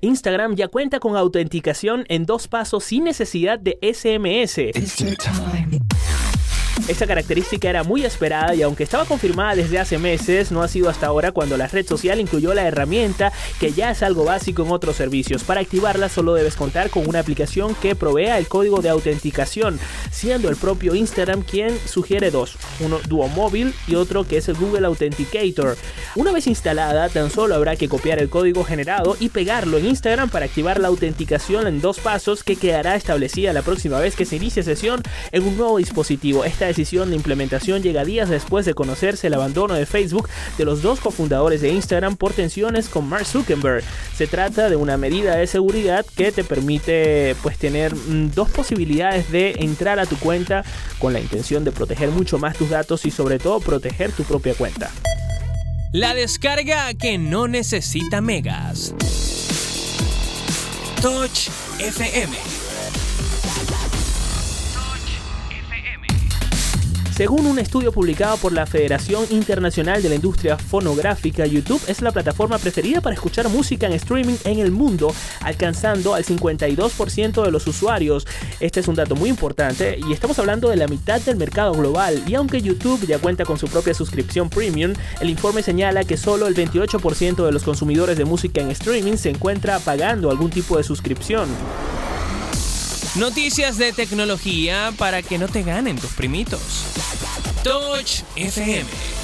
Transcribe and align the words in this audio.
Instagram 0.00 0.54
ya 0.54 0.68
cuenta 0.68 1.00
con 1.00 1.16
autenticación 1.16 2.04
en 2.08 2.26
dos 2.26 2.48
pasos 2.48 2.84
sin 2.84 3.04
necesidad 3.04 3.58
de 3.58 3.78
SMS. 3.82 5.89
Esta 6.88 7.06
característica 7.06 7.70
era 7.70 7.84
muy 7.84 8.04
esperada 8.04 8.54
y 8.54 8.62
aunque 8.62 8.82
estaba 8.82 9.04
confirmada 9.04 9.54
desde 9.54 9.78
hace 9.78 9.98
meses, 9.98 10.50
no 10.50 10.62
ha 10.62 10.68
sido 10.68 10.88
hasta 10.88 11.06
ahora 11.06 11.30
cuando 11.32 11.56
la 11.56 11.68
red 11.68 11.86
social 11.86 12.20
incluyó 12.20 12.52
la 12.52 12.66
herramienta 12.66 13.32
que 13.60 13.72
ya 13.72 13.90
es 13.90 14.02
algo 14.02 14.24
básico 14.24 14.64
en 14.64 14.72
otros 14.72 14.96
servicios. 14.96 15.44
Para 15.44 15.60
activarla 15.60 16.08
solo 16.08 16.34
debes 16.34 16.56
contar 16.56 16.90
con 16.90 17.08
una 17.08 17.20
aplicación 17.20 17.74
que 17.76 17.94
provea 17.94 18.38
el 18.38 18.48
código 18.48 18.80
de 18.80 18.88
autenticación, 18.88 19.78
siendo 20.10 20.48
el 20.48 20.56
propio 20.56 20.94
Instagram 20.94 21.42
quien 21.42 21.78
sugiere 21.86 22.30
dos, 22.30 22.56
uno 22.80 22.98
Duo 23.08 23.28
Móvil 23.28 23.74
y 23.86 23.94
otro 23.94 24.24
que 24.24 24.38
es 24.38 24.48
el 24.48 24.56
Google 24.56 24.86
Authenticator. 24.86 25.76
Una 26.16 26.32
vez 26.32 26.46
instalada, 26.46 27.08
tan 27.08 27.30
solo 27.30 27.54
habrá 27.54 27.76
que 27.76 27.88
copiar 27.88 28.18
el 28.18 28.30
código 28.30 28.64
generado 28.64 29.16
y 29.20 29.28
pegarlo 29.28 29.78
en 29.78 29.86
Instagram 29.86 30.28
para 30.28 30.46
activar 30.46 30.80
la 30.80 30.88
autenticación 30.88 31.66
en 31.66 31.80
dos 31.80 31.98
pasos 32.00 32.42
que 32.42 32.56
quedará 32.56 32.96
establecida 32.96 33.52
la 33.52 33.62
próxima 33.62 34.00
vez 34.00 34.16
que 34.16 34.24
se 34.24 34.36
inicie 34.36 34.62
sesión 34.62 35.02
en 35.30 35.44
un 35.44 35.56
nuevo 35.56 35.78
dispositivo. 35.78 36.44
Esta 36.44 36.66
decisión 36.80 37.10
de 37.10 37.16
implementación 37.16 37.82
llega 37.82 38.06
días 38.06 38.30
después 38.30 38.64
de 38.64 38.72
conocerse 38.72 39.26
el 39.26 39.34
abandono 39.34 39.74
de 39.74 39.84
Facebook 39.84 40.28
de 40.56 40.64
los 40.64 40.80
dos 40.80 40.98
cofundadores 40.98 41.60
de 41.60 41.68
Instagram 41.68 42.16
por 42.16 42.32
tensiones 42.32 42.88
con 42.88 43.06
Mark 43.06 43.26
Zuckerberg. 43.26 43.84
Se 44.16 44.26
trata 44.26 44.70
de 44.70 44.76
una 44.76 44.96
medida 44.96 45.36
de 45.36 45.46
seguridad 45.46 46.06
que 46.16 46.32
te 46.32 46.42
permite 46.42 47.36
pues 47.42 47.58
tener 47.58 47.94
mm, 47.94 48.30
dos 48.34 48.48
posibilidades 48.48 49.30
de 49.30 49.56
entrar 49.58 49.98
a 49.98 50.06
tu 50.06 50.16
cuenta 50.18 50.64
con 50.98 51.12
la 51.12 51.20
intención 51.20 51.64
de 51.64 51.72
proteger 51.72 52.08
mucho 52.10 52.38
más 52.38 52.56
tus 52.56 52.70
datos 52.70 53.04
y 53.04 53.10
sobre 53.10 53.38
todo 53.38 53.60
proteger 53.60 54.10
tu 54.12 54.24
propia 54.24 54.54
cuenta. 54.54 54.90
La 55.92 56.14
descarga 56.14 56.94
que 56.94 57.18
no 57.18 57.46
necesita 57.46 58.22
megas. 58.22 58.94
Touch 61.02 61.48
FM 61.78 62.59
Según 67.20 67.44
un 67.44 67.58
estudio 67.58 67.92
publicado 67.92 68.38
por 68.38 68.54
la 68.54 68.64
Federación 68.64 69.26
Internacional 69.28 70.02
de 70.02 70.08
la 70.08 70.14
Industria 70.14 70.56
Fonográfica, 70.56 71.44
YouTube 71.44 71.82
es 71.86 72.00
la 72.00 72.12
plataforma 72.12 72.56
preferida 72.56 73.02
para 73.02 73.12
escuchar 73.12 73.46
música 73.50 73.86
en 73.86 73.92
streaming 73.92 74.36
en 74.44 74.58
el 74.58 74.70
mundo, 74.70 75.14
alcanzando 75.42 76.14
al 76.14 76.24
52% 76.24 77.44
de 77.44 77.50
los 77.50 77.66
usuarios. 77.66 78.26
Este 78.58 78.80
es 78.80 78.88
un 78.88 78.94
dato 78.94 79.16
muy 79.16 79.28
importante 79.28 80.00
y 80.08 80.14
estamos 80.14 80.38
hablando 80.38 80.70
de 80.70 80.76
la 80.76 80.88
mitad 80.88 81.20
del 81.20 81.36
mercado 81.36 81.74
global. 81.74 82.22
Y 82.26 82.36
aunque 82.36 82.62
YouTube 82.62 83.06
ya 83.06 83.18
cuenta 83.18 83.44
con 83.44 83.58
su 83.58 83.68
propia 83.68 83.92
suscripción 83.92 84.48
premium, 84.48 84.94
el 85.20 85.28
informe 85.28 85.62
señala 85.62 86.04
que 86.04 86.16
solo 86.16 86.46
el 86.46 86.54
28% 86.54 87.44
de 87.44 87.52
los 87.52 87.64
consumidores 87.64 88.16
de 88.16 88.24
música 88.24 88.62
en 88.62 88.70
streaming 88.70 89.18
se 89.18 89.28
encuentra 89.28 89.78
pagando 89.80 90.30
algún 90.30 90.48
tipo 90.48 90.78
de 90.78 90.84
suscripción. 90.84 91.50
Noticias 93.16 93.76
de 93.76 93.92
tecnología 93.92 94.92
para 94.96 95.20
que 95.20 95.36
no 95.36 95.48
te 95.48 95.64
ganen 95.64 95.98
tus 95.98 96.12
primitos. 96.12 96.84
Touch 97.62 98.24
FM. 98.36 99.19